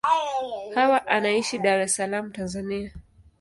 [0.75, 2.91] Hawa anaishi Dar es Salaam, Tanzania.